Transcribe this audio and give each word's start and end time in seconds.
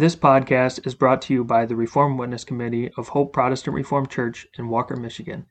This 0.00 0.16
podcast 0.16 0.86
is 0.86 0.94
brought 0.94 1.20
to 1.20 1.34
you 1.34 1.44
by 1.44 1.66
the 1.66 1.76
Reformed 1.76 2.18
Witness 2.18 2.42
Committee 2.42 2.90
of 2.96 3.08
Hope 3.08 3.34
Protestant 3.34 3.74
Reformed 3.74 4.08
Church 4.08 4.46
in 4.56 4.70
Walker, 4.70 4.96
Michigan. 4.96 5.44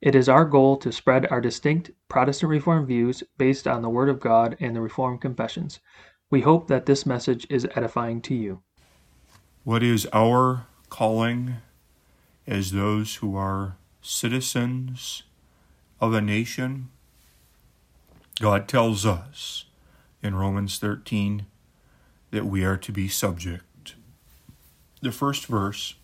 It 0.00 0.16
is 0.16 0.28
our 0.28 0.44
goal 0.44 0.76
to 0.78 0.90
spread 0.90 1.28
our 1.30 1.40
distinct 1.40 1.92
Protestant 2.08 2.50
Reformed 2.50 2.88
views 2.88 3.22
based 3.38 3.68
on 3.68 3.80
the 3.80 3.88
Word 3.88 4.08
of 4.08 4.18
God 4.18 4.56
and 4.58 4.74
the 4.74 4.80
Reformed 4.80 5.20
Confessions. 5.20 5.78
We 6.32 6.40
hope 6.40 6.66
that 6.66 6.84
this 6.84 7.06
message 7.06 7.46
is 7.48 7.68
edifying 7.76 8.20
to 8.22 8.34
you. 8.34 8.64
What 9.62 9.84
is 9.84 10.08
our 10.12 10.66
calling 10.88 11.58
as 12.44 12.72
those 12.72 13.14
who 13.14 13.36
are 13.36 13.76
citizens 14.00 15.22
of 16.00 16.12
a 16.12 16.20
nation? 16.20 16.88
God 18.40 18.66
tells 18.66 19.06
us 19.06 19.66
in 20.24 20.34
Romans 20.34 20.80
13 20.80 21.46
that 22.32 22.46
we 22.46 22.64
are 22.64 22.78
to 22.78 22.90
be 22.90 23.06
subject 23.06 23.62
the 25.02 25.12
first 25.12 25.46
verse 25.46 25.96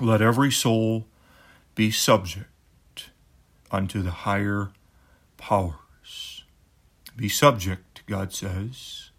let 0.00 0.22
every 0.22 0.50
soul 0.50 1.06
be 1.74 1.90
subject 1.90 3.10
unto 3.70 4.02
the 4.02 4.10
higher 4.10 4.70
powers. 5.36 6.44
Be 7.14 7.28
subject, 7.28 8.02
God 8.06 8.32
says, 8.32 9.10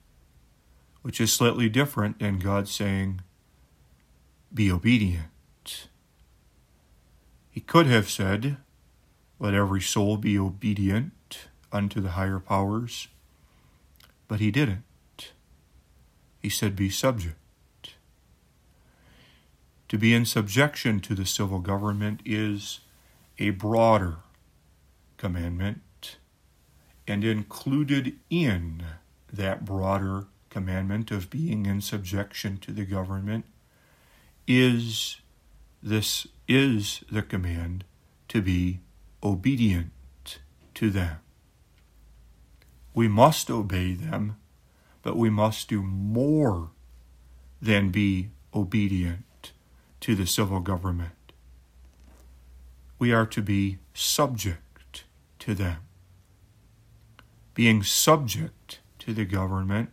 which 1.03 1.21
is 1.21 1.31
slightly 1.31 1.69
different 1.69 2.19
than 2.19 2.39
God 2.39 2.67
saying, 2.67 3.21
be 4.53 4.71
obedient. 4.71 5.87
He 7.51 7.61
could 7.61 7.85
have 7.85 8.09
said, 8.09 8.57
let 9.39 9.53
every 9.53 9.81
soul 9.81 10.17
be 10.17 10.37
obedient 10.37 11.49
unto 11.71 12.01
the 12.01 12.11
higher 12.11 12.39
powers, 12.39 13.07
but 14.27 14.39
he 14.39 14.49
didn't. 14.49 14.83
He 16.39 16.49
said, 16.49 16.75
be 16.75 16.89
subject. 16.89 17.35
To 19.91 19.97
be 19.97 20.13
in 20.13 20.23
subjection 20.23 21.01
to 21.01 21.13
the 21.13 21.25
civil 21.25 21.59
government 21.59 22.21
is 22.23 22.79
a 23.37 23.49
broader 23.49 24.19
commandment, 25.17 26.15
and 27.05 27.25
included 27.25 28.15
in 28.29 28.85
that 29.33 29.65
broader 29.65 30.27
commandment 30.49 31.11
of 31.11 31.29
being 31.29 31.65
in 31.65 31.81
subjection 31.81 32.57
to 32.59 32.71
the 32.71 32.85
government 32.85 33.43
is 34.47 35.17
this 35.83 36.25
is 36.47 37.03
the 37.11 37.21
command 37.21 37.83
to 38.29 38.41
be 38.41 38.79
obedient 39.21 39.91
to 40.75 40.89
them. 40.89 41.17
We 42.93 43.09
must 43.09 43.51
obey 43.51 43.95
them, 43.95 44.37
but 45.01 45.17
we 45.17 45.29
must 45.29 45.67
do 45.67 45.81
more 45.81 46.69
than 47.61 47.89
be 47.89 48.29
obedient 48.53 49.25
to 50.01 50.15
the 50.15 50.27
civil 50.27 50.59
government. 50.59 51.13
We 52.99 53.13
are 53.13 53.25
to 53.27 53.41
be 53.41 53.79
subject 53.93 55.05
to 55.39 55.55
them. 55.55 55.77
Being 57.53 57.83
subject 57.83 58.79
to 58.99 59.13
the 59.13 59.25
government 59.25 59.89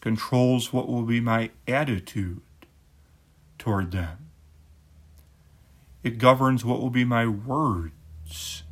controls 0.00 0.72
what 0.72 0.88
will 0.88 1.02
be 1.02 1.20
my 1.20 1.50
attitude 1.68 2.40
toward 3.58 3.92
them. 3.92 4.30
It 6.02 6.18
governs 6.18 6.64
what 6.64 6.80
will 6.80 6.90
be 6.90 7.04
my 7.04 7.26
words 7.26 8.62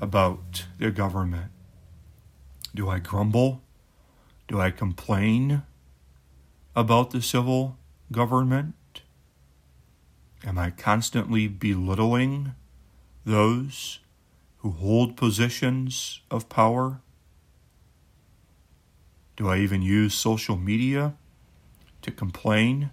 about 0.00 0.66
the 0.78 0.90
government. 0.90 1.50
Do 2.74 2.88
I 2.88 3.00
grumble? 3.00 3.62
Do 4.48 4.60
I 4.60 4.70
complain 4.70 5.62
about 6.74 7.10
the 7.10 7.20
civil 7.20 7.76
government? 8.10 8.74
Am 10.44 10.58
I 10.58 10.70
constantly 10.70 11.48
belittling 11.48 12.54
those 13.24 14.00
who 14.58 14.70
hold 14.70 15.16
positions 15.16 16.20
of 16.30 16.48
power? 16.48 17.00
Do 19.36 19.48
I 19.48 19.58
even 19.58 19.82
use 19.82 20.14
social 20.14 20.56
media 20.56 21.14
to 22.02 22.10
complain, 22.10 22.90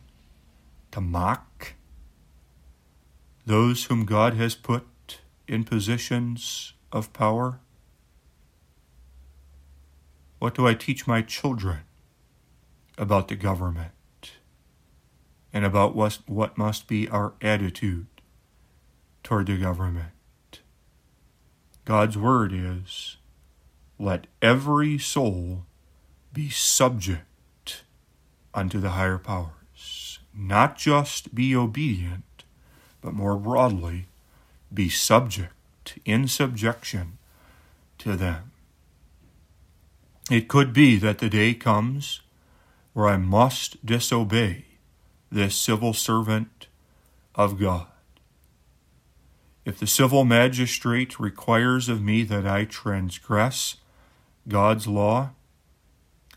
to 0.92 1.02
mock 1.02 1.74
those 3.46 3.86
whom 3.86 4.04
God 4.06 4.34
has 4.34 4.56
put 4.56 5.20
in 5.48 5.64
positions 5.64 6.74
of 6.92 7.14
power? 7.14 7.60
What 10.40 10.54
do 10.54 10.68
I 10.68 10.74
teach 10.74 11.08
my 11.08 11.22
children 11.22 11.80
about 12.98 13.30
the 13.30 13.36
government? 13.36 13.92
And 15.54 15.66
about 15.66 15.96
what, 15.96 16.20
what 16.28 16.58
must 16.58 16.88
be 16.88 17.08
our 17.10 17.34
attitude 17.42 18.08
toward 19.24 19.48
the 19.48 19.58
government. 19.58 20.12
God's 21.86 22.18
word 22.18 22.52
is 22.54 23.18
let 24.00 24.28
every 24.42 24.98
soul 24.98 25.66
be 26.34 26.50
subject 26.50 27.84
unto 28.54 28.80
the 28.80 28.92
higher 28.92 29.18
powers, 29.18 30.20
not 30.34 30.78
just 30.78 31.34
be 31.34 31.56
obedient, 31.56 32.44
but 33.02 33.14
more 33.14 33.38
broadly, 33.38 34.08
be 34.74 34.90
subject, 34.90 35.54
in 36.06 36.28
subjection 36.28 37.18
to 37.98 38.16
them. 38.16 38.52
It 40.30 40.48
could 40.48 40.74
be 40.74 40.98
that 40.98 41.20
the 41.20 41.30
day 41.30 41.54
comes 41.54 42.22
where 42.94 43.08
I 43.08 43.18
must 43.18 43.86
disobey 43.86 44.67
this 45.32 45.56
civil 45.56 45.94
servant 45.94 46.68
of 47.36 47.60
God. 47.60 47.88
If 49.66 49.80
the 49.80 49.88
civil 49.88 50.24
magistrate 50.24 51.20
requires 51.20 51.90
of 51.90 52.02
me 52.02 52.24
that 52.24 52.48
I 52.48 52.64
transgress 52.66 53.78
God's 54.48 54.88
law, 54.88 55.32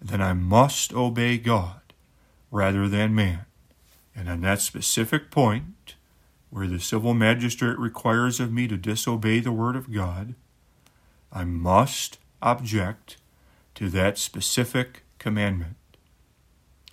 then 0.02 0.20
I 0.20 0.32
must 0.32 0.92
obey 0.92 1.38
God 1.38 1.80
rather 2.50 2.88
than 2.88 3.14
man. 3.14 3.44
And 4.16 4.28
on 4.28 4.40
that 4.40 4.60
specific 4.60 5.30
point, 5.30 5.94
where 6.50 6.66
the 6.66 6.80
civil 6.80 7.14
magistrate 7.14 7.78
requires 7.78 8.40
of 8.40 8.52
me 8.52 8.66
to 8.66 8.76
disobey 8.76 9.38
the 9.38 9.52
word 9.52 9.76
of 9.76 9.92
God, 9.92 10.34
I 11.32 11.44
must 11.44 12.18
object 12.42 13.16
to 13.76 13.88
that 13.90 14.18
specific 14.18 15.04
commandment. 15.18 15.76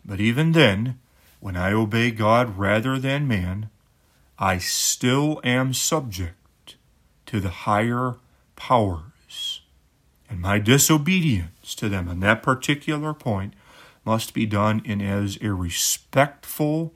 But 0.06 0.20
even 0.20 0.52
then, 0.52 1.00
when 1.40 1.56
I 1.56 1.72
obey 1.72 2.12
God 2.12 2.58
rather 2.58 2.98
than 2.98 3.28
man, 3.28 3.70
I 4.40 4.58
still 4.58 5.40
am 5.44 5.74
subject 5.74 6.76
to 7.28 7.40
the 7.40 7.50
higher 7.50 8.16
powers. 8.56 9.62
And 10.30 10.42
my 10.42 10.60
disobedience 10.60 11.74
to 11.76 11.90
them 11.90 12.10
on 12.10 12.20
that 12.22 12.44
particular 12.44 13.14
point 13.14 13.54
must 14.06 14.34
be 14.34 14.46
done 14.46 14.82
in 14.86 15.02
as 15.02 15.38
a 15.42 15.54
respectful 15.54 16.94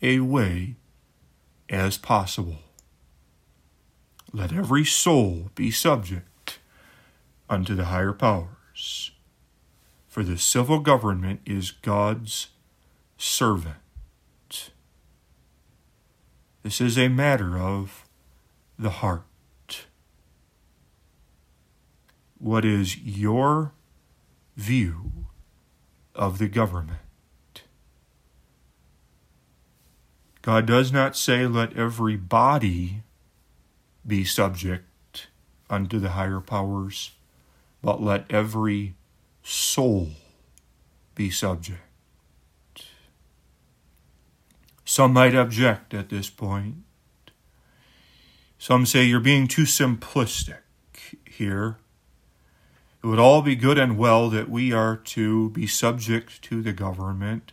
a 0.00 0.20
way 0.20 0.76
as 1.68 1.96
possible. 1.98 2.58
Let 4.32 4.52
every 4.52 4.84
soul 4.84 5.50
be 5.54 5.70
subject 5.70 6.58
unto 7.48 7.74
the 7.74 7.86
higher 7.86 8.12
powers, 8.12 9.10
for 10.08 10.22
the 10.22 10.38
civil 10.38 10.78
government 10.78 11.40
is 11.44 11.70
God's 11.70 12.48
servant. 13.18 13.81
This 16.62 16.80
is 16.80 16.96
a 16.96 17.08
matter 17.08 17.58
of 17.58 18.04
the 18.78 18.90
heart. 18.90 19.24
What 22.38 22.64
is 22.64 22.98
your 22.98 23.72
view 24.56 25.26
of 26.14 26.38
the 26.38 26.48
government? 26.48 26.98
God 30.40 30.66
does 30.66 30.92
not 30.92 31.16
say, 31.16 31.46
let 31.46 31.76
every 31.76 32.16
body 32.16 33.02
be 34.04 34.24
subject 34.24 35.28
unto 35.70 35.98
the 35.98 36.10
higher 36.10 36.40
powers, 36.40 37.12
but 37.80 38.02
let 38.02 38.30
every 38.30 38.94
soul 39.42 40.10
be 41.14 41.30
subject. 41.30 41.80
Some 44.92 45.14
might 45.14 45.34
object 45.34 45.94
at 45.94 46.10
this 46.10 46.28
point. 46.28 46.74
Some 48.58 48.84
say 48.84 49.04
you're 49.04 49.20
being 49.20 49.48
too 49.48 49.62
simplistic 49.62 50.58
here. 51.24 51.78
It 53.02 53.06
would 53.06 53.18
all 53.18 53.40
be 53.40 53.56
good 53.56 53.78
and 53.78 53.96
well 53.96 54.28
that 54.28 54.50
we 54.50 54.70
are 54.70 54.96
to 54.96 55.48
be 55.48 55.66
subject 55.66 56.42
to 56.42 56.60
the 56.60 56.74
government 56.74 57.52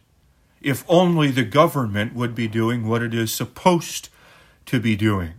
if 0.60 0.84
only 0.90 1.32
the 1.32 1.46
government 1.46 2.14
would 2.14 2.36
be 2.36 2.50
doing 2.50 2.86
what 2.86 3.02
it 3.02 3.14
is 3.14 3.34
supposed 3.34 4.10
to 4.66 4.82
be 4.82 4.98
doing. 4.98 5.36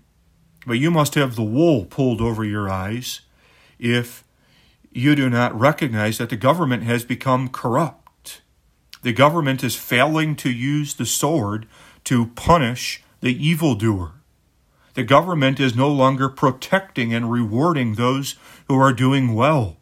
But 0.66 0.78
you 0.78 0.90
must 0.90 1.16
have 1.16 1.36
the 1.36 1.42
wool 1.42 1.84
pulled 1.84 2.22
over 2.22 2.42
your 2.44 2.70
eyes 2.70 3.20
if 3.78 4.24
you 4.90 5.14
do 5.14 5.28
not 5.28 5.60
recognize 5.60 6.16
that 6.16 6.30
the 6.30 6.36
government 6.36 6.84
has 6.84 7.04
become 7.04 7.48
corrupt. 7.48 8.40
The 9.02 9.12
government 9.12 9.62
is 9.62 9.76
failing 9.76 10.34
to 10.36 10.50
use 10.50 10.94
the 10.94 11.06
sword 11.06 11.66
to 12.10 12.26
punish 12.26 13.04
the 13.20 13.30
evildoer. 13.30 14.14
The 14.94 15.04
government 15.04 15.60
is 15.60 15.76
no 15.76 15.88
longer 15.88 16.28
protecting 16.28 17.14
and 17.14 17.30
rewarding 17.30 17.94
those 17.94 18.34
who 18.66 18.80
are 18.80 18.92
doing 18.92 19.32
well. 19.32 19.76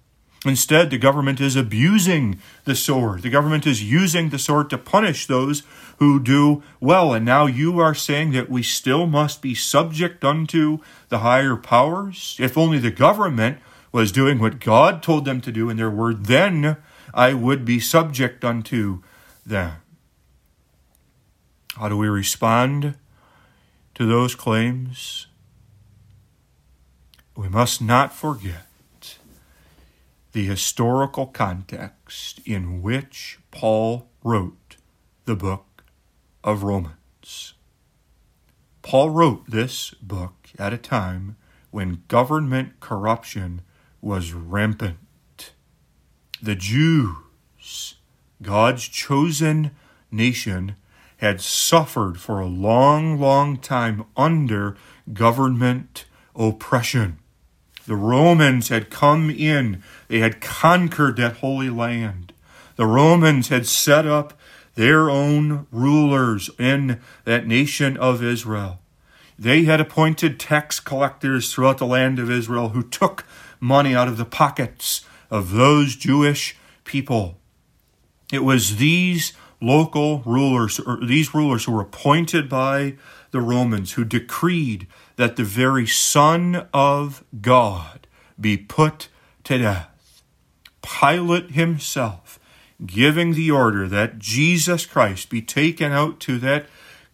Instead, 0.44 0.90
the 0.90 0.98
government 0.98 1.40
is 1.40 1.56
abusing 1.56 2.38
the 2.66 2.74
sword. 2.74 3.22
The 3.22 3.30
government 3.30 3.66
is 3.66 3.82
using 3.82 4.28
the 4.28 4.38
sword 4.38 4.68
to 4.68 4.76
punish 4.76 5.26
those 5.26 5.62
who 6.00 6.20
do 6.20 6.62
well. 6.80 7.14
And 7.14 7.24
now 7.24 7.46
you 7.46 7.78
are 7.78 7.94
saying 7.94 8.32
that 8.32 8.50
we 8.50 8.62
still 8.62 9.06
must 9.06 9.40
be 9.40 9.54
subject 9.54 10.22
unto 10.22 10.80
the 11.08 11.20
higher 11.20 11.56
powers? 11.56 12.36
If 12.38 12.58
only 12.58 12.78
the 12.78 12.90
government 12.90 13.56
was 13.90 14.12
doing 14.12 14.38
what 14.38 14.60
God 14.60 15.02
told 15.02 15.24
them 15.24 15.40
to 15.40 15.50
do 15.50 15.70
in 15.70 15.78
their 15.78 15.88
word, 15.88 16.26
then 16.26 16.76
I 17.14 17.32
would 17.32 17.64
be 17.64 17.80
subject 17.80 18.44
unto 18.44 19.02
them. 19.46 19.78
How 21.78 21.88
do 21.88 21.96
we 21.96 22.08
respond 22.08 22.96
to 23.94 24.04
those 24.04 24.34
claims? 24.34 25.28
We 27.36 27.48
must 27.48 27.80
not 27.80 28.12
forget 28.12 28.66
the 30.32 30.44
historical 30.44 31.26
context 31.26 32.40
in 32.44 32.82
which 32.82 33.38
Paul 33.52 34.08
wrote 34.24 34.74
the 35.24 35.36
book 35.36 35.84
of 36.42 36.64
Romans. 36.64 37.54
Paul 38.82 39.10
wrote 39.10 39.48
this 39.48 39.92
book 40.02 40.50
at 40.58 40.72
a 40.72 40.78
time 40.78 41.36
when 41.70 42.02
government 42.08 42.80
corruption 42.80 43.60
was 44.00 44.32
rampant. 44.32 45.52
The 46.42 46.56
Jews, 46.56 47.94
God's 48.42 48.88
chosen 48.88 49.70
nation, 50.10 50.74
had 51.18 51.40
suffered 51.40 52.20
for 52.20 52.40
a 52.40 52.46
long, 52.46 53.20
long 53.20 53.56
time 53.56 54.04
under 54.16 54.76
government 55.12 56.04
oppression. 56.34 57.18
The 57.86 57.96
Romans 57.96 58.68
had 58.68 58.90
come 58.90 59.30
in, 59.30 59.82
they 60.08 60.18
had 60.18 60.40
conquered 60.40 61.16
that 61.16 61.38
holy 61.38 61.70
land. 61.70 62.32
The 62.76 62.86
Romans 62.86 63.48
had 63.48 63.66
set 63.66 64.06
up 64.06 64.38
their 64.74 65.10
own 65.10 65.66
rulers 65.72 66.50
in 66.58 67.00
that 67.24 67.46
nation 67.46 67.96
of 67.96 68.22
Israel. 68.22 68.80
They 69.38 69.64
had 69.64 69.80
appointed 69.80 70.38
tax 70.38 70.78
collectors 70.78 71.52
throughout 71.52 71.78
the 71.78 71.86
land 71.86 72.18
of 72.18 72.30
Israel 72.30 72.70
who 72.70 72.82
took 72.82 73.24
money 73.58 73.94
out 73.94 74.06
of 74.06 74.16
the 74.16 74.24
pockets 74.24 75.04
of 75.30 75.52
those 75.52 75.96
Jewish 75.96 76.56
people. 76.84 77.38
It 78.32 78.44
was 78.44 78.76
these 78.76 79.32
local 79.60 80.20
rulers, 80.20 80.78
or 80.80 80.98
these 81.04 81.34
rulers 81.34 81.64
who 81.64 81.72
were 81.72 81.82
appointed 81.82 82.48
by 82.48 82.96
the 83.30 83.40
Romans, 83.40 83.92
who 83.92 84.04
decreed 84.04 84.86
that 85.16 85.36
the 85.36 85.44
very 85.44 85.86
Son 85.86 86.68
of 86.72 87.24
God 87.40 88.06
be 88.40 88.56
put 88.56 89.08
to 89.44 89.58
death. 89.58 90.22
Pilate 90.82 91.50
himself 91.50 92.38
giving 92.86 93.32
the 93.32 93.50
order 93.50 93.88
that 93.88 94.18
Jesus 94.18 94.86
Christ 94.86 95.28
be 95.30 95.42
taken 95.42 95.90
out 95.92 96.20
to 96.20 96.38
that 96.38 96.66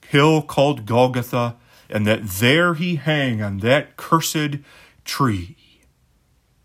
hill 0.06 0.42
called 0.42 0.86
Golgotha, 0.86 1.56
and 1.88 2.06
that 2.06 2.26
there 2.26 2.74
he 2.74 2.96
hang 2.96 3.42
on 3.42 3.58
that 3.58 3.96
cursed 3.96 4.58
tree. 5.04 5.56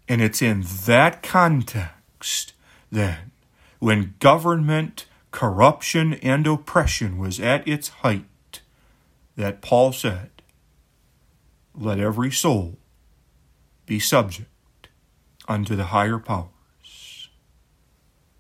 And 0.08 0.22
it's 0.22 0.42
in 0.42 0.66
that 0.86 1.24
context, 1.24 2.54
then, 2.92 3.32
when 3.80 4.16
government 4.20 5.06
corruption 5.32 6.14
and 6.16 6.46
oppression 6.48 7.18
was 7.18 7.40
at 7.40 7.68
its 7.68 7.90
height, 7.90 8.62
that 9.36 9.62
Paul 9.62 9.94
said, 9.94 10.30
let 11.74 12.00
every 12.00 12.32
soul 12.32 12.78
be 13.86 14.00
subject 14.00 14.90
unto 15.48 15.76
the 15.76 15.86
higher 15.86 16.20
powers. 16.20 17.30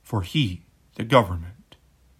For 0.03 0.23
he, 0.23 0.63
the 0.95 1.03
government, 1.03 1.75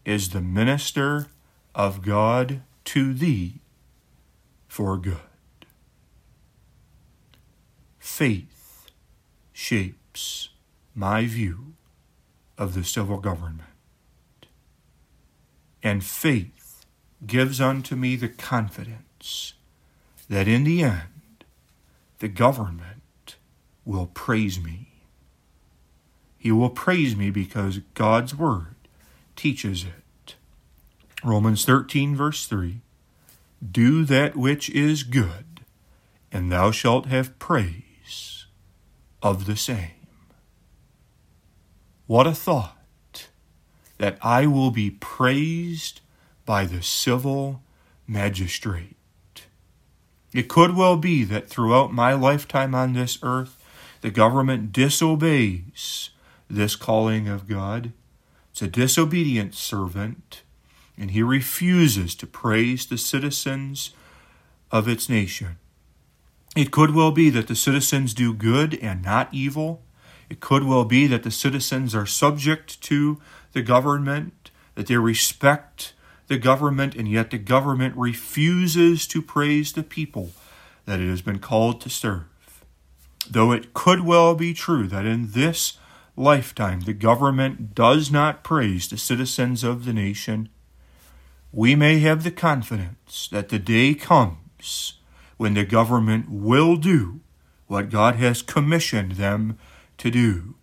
is 0.06 0.30
the 0.30 0.42
minister 0.42 1.27
of 1.75 2.01
God 2.01 2.62
to 2.86 3.13
thee 3.13 3.62
for 4.68 4.98
good. 4.98 5.18
Faith 7.98 8.89
shapes 9.51 10.50
my 10.95 11.25
view 11.25 11.74
of 12.57 12.74
the 12.74 12.83
civil 12.83 13.18
government. 13.18 13.62
And 15.81 16.04
faith 16.04 16.86
gives 17.26 17.60
unto 17.62 17.96
me 17.96 18.16
the 18.16 18.30
confidence 18.30 19.54
that 20.30 20.48
in 20.48 20.64
the 20.64 20.84
end, 20.84 21.46
the 22.20 22.28
government 22.28 23.38
will 23.86 24.08
praise 24.08 24.60
me. 24.60 24.88
He 26.38 26.52
will 26.52 26.70
praise 26.70 27.16
me 27.16 27.30
because 27.31 27.80
God's 27.94 28.36
word 28.36 28.76
teaches 29.36 29.84
it. 29.84 30.36
Romans 31.24 31.66
13, 31.66 32.16
verse 32.16 32.46
3 32.46 32.81
Do 33.72 34.06
that 34.06 34.36
which 34.36 34.70
is 34.70 35.04
good, 35.04 35.62
and 36.31 36.52
thou 36.52 36.72
shalt 36.72 37.08
have 37.08 37.38
praise 37.40 38.46
of 39.22 39.46
the 39.46 39.58
same. 39.58 39.92
What 42.08 42.26
a 42.26 42.34
thought 42.34 42.79
that 44.00 44.18
I 44.22 44.48
will 44.48 44.72
be 44.72 44.90
praised 44.90 46.01
by 46.46 46.66
the 46.66 46.81
civil 46.81 47.62
magistrate. 48.07 48.96
It 50.34 50.48
could 50.48 50.75
well 50.75 50.98
be 50.98 51.24
that 51.25 51.48
throughout 51.48 51.94
my 51.94 52.13
lifetime 52.13 52.74
on 52.74 52.94
this 52.94 53.19
earth, 53.22 53.63
the 54.01 54.10
government 54.10 54.72
disobeys 54.72 56.10
this 56.50 56.75
calling 56.75 57.28
of 57.28 57.48
God. 57.48 57.92
It's 58.51 58.62
a 58.62 58.68
disobedient 58.68 59.54
servant, 59.54 60.42
and 60.98 61.12
he 61.12 61.22
refuses 61.22 62.16
to 62.16 62.28
praise 62.28 62.86
the 62.86 62.98
citizens 62.98 63.92
of 64.72 64.88
its 64.88 65.10
nation. 65.10 65.57
It 66.56 66.72
could 66.72 66.95
well 66.95 67.12
be 67.12 67.30
that 67.30 67.48
the 67.48 67.56
citizens 67.56 68.13
do 68.13 68.34
good 68.34 68.75
and 68.81 69.04
not 69.04 69.30
evil. 69.31 69.81
It 70.30 70.40
could 70.40 70.64
well 70.64 70.86
be 70.86 71.08
that 71.08 71.24
the 71.24 71.31
citizens 71.31 71.96
are 71.96 72.06
subject 72.06 72.81
to 72.84 73.20
the 73.54 73.62
government, 73.62 74.52
that 74.76 74.88
they 74.88 74.98
respect 74.98 75.94
the 76.28 76.38
government, 76.38 76.96
and 76.96 77.08
yet 77.08 77.31
the 77.31 77.40
government 77.40 77.96
refuses 77.98 79.07
to 79.07 79.21
praise 79.21 79.74
the 79.74 79.83
people 79.83 80.31
that 80.86 81.00
it 81.00 81.09
has 81.09 81.21
been 81.21 81.40
called 81.40 81.81
to 81.81 81.90
serve. 81.90 82.26
Though 83.30 83.52
it 83.52 83.74
could 83.74 84.02
well 84.02 84.36
be 84.36 84.54
true 84.54 84.88
that 84.88 85.06
in 85.06 85.31
this 85.31 85.78
lifetime 86.16 86.81
the 86.81 86.94
government 86.94 87.74
does 87.74 88.12
not 88.12 88.44
praise 88.44 88.88
the 88.88 88.98
citizens 88.98 89.64
of 89.64 89.86
the 89.86 89.94
nation, 89.94 90.50
we 91.52 91.76
may 91.76 92.00
have 92.00 92.24
the 92.24 92.31
confidence 92.31 93.28
that 93.31 93.50
the 93.50 93.59
day 93.59 93.95
comes 93.95 94.94
when 95.38 95.56
the 95.56 95.66
government 95.66 96.30
will 96.30 96.76
do 96.76 97.21
what 97.68 97.90
God 97.90 98.16
has 98.16 98.42
commissioned 98.42 99.14
them 99.14 99.57
to 99.99 100.11
do. 100.11 100.56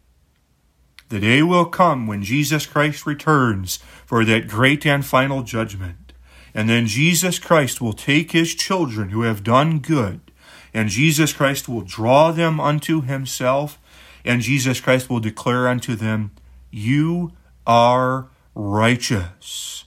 The 1.09 1.21
day 1.21 1.43
will 1.43 1.67
come 1.67 2.07
when 2.07 2.23
Jesus 2.23 2.67
Christ 2.67 3.07
returns 3.07 3.77
for 4.05 4.25
that 4.25 4.49
great 4.49 4.85
and 4.85 5.05
final 5.05 5.43
judgment. 5.43 6.13
And 6.53 6.69
then 6.69 6.87
Jesus 6.87 7.39
Christ 7.39 7.81
will 7.81 7.93
take 7.93 8.33
his 8.33 8.55
children 8.55 9.11
who 9.11 9.23
have 9.23 9.45
done 9.45 9.79
good, 9.79 10.33
and 10.73 10.89
Jesus 10.89 11.33
Christ 11.33 11.69
will 11.69 11.83
draw 11.83 12.33
them 12.33 12.59
unto 12.59 13.03
himself, 13.03 13.79
and 14.25 14.41
Jesus 14.41 14.81
Christ 14.81 15.09
will 15.09 15.21
declare 15.21 15.69
unto 15.69 15.95
them, 15.95 16.33
You 16.71 17.33
are 17.67 18.29
righteous. 18.55 19.85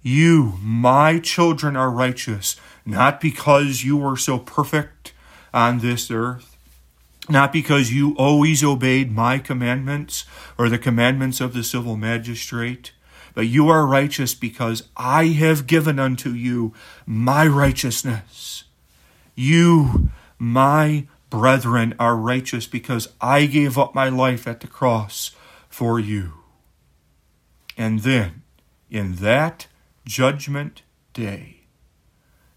You, 0.00 0.54
my 0.62 1.18
children, 1.18 1.76
are 1.76 1.90
righteous, 1.90 2.56
not 2.86 3.20
because 3.20 3.82
you 3.82 3.96
were 3.96 4.16
so 4.16 4.38
perfect 4.38 5.12
on 5.52 5.80
this 5.80 6.10
earth, 6.10 6.47
not 7.28 7.52
because 7.52 7.92
you 7.92 8.14
always 8.16 8.64
obeyed 8.64 9.12
my 9.12 9.38
commandments 9.38 10.24
or 10.56 10.68
the 10.68 10.78
commandments 10.78 11.40
of 11.40 11.52
the 11.52 11.62
civil 11.62 11.96
magistrate, 11.96 12.92
but 13.34 13.46
you 13.46 13.68
are 13.68 13.86
righteous 13.86 14.34
because 14.34 14.88
I 14.96 15.26
have 15.26 15.66
given 15.66 15.98
unto 15.98 16.30
you 16.30 16.72
my 17.06 17.46
righteousness. 17.46 18.64
You, 19.34 20.10
my 20.38 21.06
brethren, 21.30 21.94
are 21.98 22.16
righteous 22.16 22.66
because 22.66 23.08
I 23.20 23.46
gave 23.46 23.78
up 23.78 23.94
my 23.94 24.08
life 24.08 24.48
at 24.48 24.60
the 24.60 24.66
cross 24.66 25.32
for 25.68 26.00
you. 26.00 26.32
And 27.76 28.00
then, 28.00 28.42
in 28.90 29.16
that 29.16 29.68
judgment 30.04 30.82
day, 31.12 31.60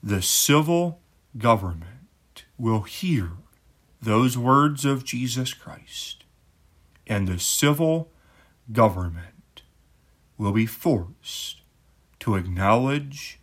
the 0.01 0.21
civil 0.21 0.99
government 1.37 2.45
will 2.57 2.81
hear 2.81 3.33
those 4.01 4.37
words 4.37 4.83
of 4.83 5.05
Jesus 5.05 5.53
Christ, 5.53 6.23
and 7.05 7.27
the 7.27 7.39
civil 7.39 8.09
government 8.71 9.61
will 10.37 10.51
be 10.51 10.65
forced 10.65 11.61
to 12.19 12.35
acknowledge 12.35 13.39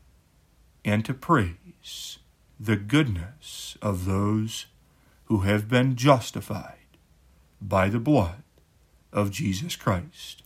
and 0.85 1.05
to 1.05 1.15
praise 1.15 2.19
the 2.59 2.77
goodness 2.77 3.77
of 3.81 4.05
those 4.05 4.67
who 5.27 5.41
have 5.41 5.69
been 5.69 5.95
justified 5.95 6.75
by 7.61 7.89
the 7.89 8.01
blood 8.01 8.43
of 9.13 9.31
Jesus 9.31 9.77
Christ. 9.77 10.43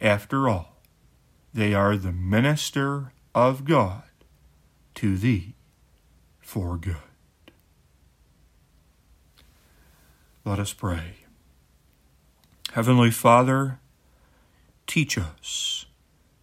After 0.00 0.48
all, 0.48 0.76
they 1.52 1.74
are 1.74 1.96
the 1.96 2.12
minister 2.12 3.12
of 3.34 3.64
God 3.64 4.02
to 4.96 5.16
thee 5.16 5.54
for 6.40 6.76
good. 6.76 7.05
Let 10.46 10.60
us 10.60 10.72
pray. 10.72 11.16
Heavenly 12.70 13.10
Father, 13.10 13.80
teach 14.86 15.18
us 15.18 15.86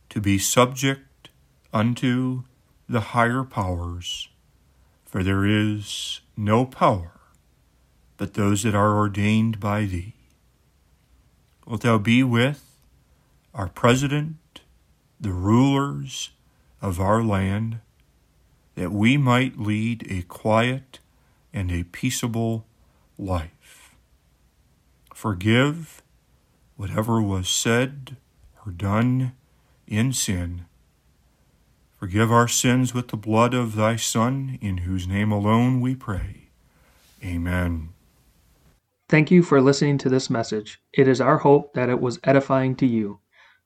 to 0.10 0.19
be 0.19 0.38
subject 0.38 1.29
unto 1.72 2.43
the 2.89 3.00
higher 3.00 3.45
powers, 3.45 4.27
for 5.05 5.24
there 5.24 5.45
is 5.45 6.19
no 6.36 6.65
power 6.65 7.13
but 8.17 8.33
those 8.33 8.63
that 8.63 8.75
are 8.75 8.98
ordained 8.98 9.62
by 9.62 9.86
thee. 9.86 10.15
Wilt 11.65 11.83
thou 11.83 11.98
be 11.98 12.24
with 12.24 12.62
our 13.53 13.69
president, 13.69 14.60
the 15.17 15.31
rulers 15.31 16.31
of 16.81 17.00
our 17.00 17.24
land, 17.24 17.79
that 18.75 18.91
we 18.91 19.15
might 19.15 19.57
lead 19.57 20.05
a 20.12 20.24
quiet 20.24 21.00
and 21.53 21.72
a 21.72 21.86
peaceable 21.86 22.65
life. 23.17 23.52
Forgive 25.23 26.03
whatever 26.75 27.21
was 27.21 27.47
said 27.47 28.17
or 28.65 28.73
done 28.73 29.31
in 29.87 30.11
sin. 30.11 30.65
Forgive 31.97 32.29
our 32.29 32.49
sins 32.49 32.93
with 32.93 33.07
the 33.07 33.15
blood 33.15 33.53
of 33.53 33.77
thy 33.77 33.95
Son, 33.95 34.57
in 34.59 34.79
whose 34.79 35.07
name 35.07 35.31
alone 35.31 35.79
we 35.79 35.95
pray. 35.95 36.49
Amen. 37.23 37.93
Thank 39.07 39.31
you 39.31 39.43
for 39.43 39.61
listening 39.61 39.97
to 39.99 40.09
this 40.09 40.29
message. 40.29 40.81
It 40.91 41.07
is 41.07 41.21
our 41.21 41.37
hope 41.37 41.73
that 41.73 41.87
it 41.87 42.01
was 42.01 42.19
edifying 42.25 42.75
to 42.75 42.85
you. 42.85 43.19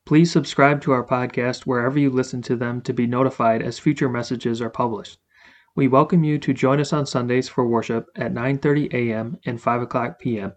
Please 0.04 0.30
subscribe 0.30 0.80
to 0.82 0.92
our 0.92 1.04
podcast 1.04 1.66
wherever 1.66 1.98
you 1.98 2.10
listen 2.10 2.40
to 2.42 2.54
them 2.54 2.80
to 2.82 2.92
be 2.92 3.08
notified 3.08 3.62
as 3.62 3.80
future 3.80 4.08
messages 4.08 4.62
are 4.62 4.70
published. 4.70 5.18
We 5.74 5.88
welcome 5.88 6.22
you 6.22 6.38
to 6.38 6.54
join 6.54 6.78
us 6.78 6.92
on 6.92 7.04
Sundays 7.04 7.48
for 7.48 7.66
worship 7.66 8.06
at 8.14 8.32
9:30 8.32 8.94
a.m. 8.94 9.38
and 9.44 9.60
5 9.60 9.82
o'clock 9.82 10.20
p.m. 10.20 10.52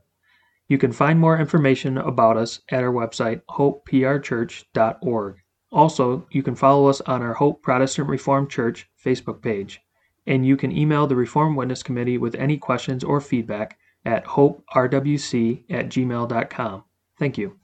You 0.72 0.78
can 0.78 0.94
find 0.94 1.20
more 1.20 1.38
information 1.38 1.98
about 1.98 2.38
us 2.38 2.62
at 2.70 2.82
our 2.82 2.94
website 2.94 3.42
hopeprchurch.org. 3.50 5.36
Also, 5.70 6.25
you 6.32 6.42
can 6.42 6.56
follow 6.56 6.88
us 6.88 7.01
on 7.01 7.22
our 7.22 7.34
Hope 7.34 7.62
Protestant 7.62 8.08
Reformed 8.08 8.50
Church 8.50 8.90
Facebook 8.98 9.42
page, 9.42 9.82
and 10.25 10.46
you 10.46 10.56
can 10.56 10.72
email 10.72 11.08
the 11.08 11.16
Reformed 11.18 11.58
Witness 11.58 11.84
Committee 11.84 12.18
with 12.18 12.36
any 12.36 12.56
questions 12.56 13.04
or 13.04 13.20
feedback 13.20 13.78
at 14.06 14.24
hoperwc 14.24 15.66
at 15.70 15.90
gmail.com. 15.90 16.84
Thank 17.20 17.38
you. 17.38 17.58